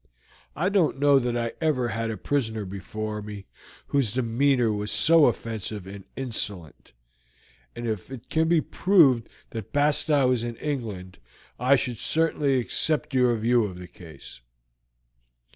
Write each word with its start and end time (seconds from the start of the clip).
I 0.55 0.69
don't 0.69 0.97
know 0.97 1.19
that 1.19 1.37
I 1.37 1.53
ever 1.61 1.89
had 1.89 2.09
a 2.09 2.17
prisoner 2.17 2.65
before 2.65 3.21
me 3.21 3.45
whose 3.85 4.13
demeanor 4.13 4.71
was 4.73 4.91
so 4.91 5.27
offensive 5.27 5.85
and 5.85 6.05
insolent, 6.15 6.93
and 7.75 7.85
if 7.87 8.09
it 8.09 8.27
can 8.27 8.47
be 8.47 8.61
proved 8.61 9.29
that 9.51 9.71
Bastow 9.71 10.31
is 10.31 10.43
in 10.43 10.55
England 10.55 11.19
I 11.59 11.75
should 11.75 11.99
certainly 11.99 12.57
accept 12.57 13.13
your 13.13 13.35
view 13.35 13.63
of 13.65 13.77
the 13.77 13.87
case. 13.87 14.41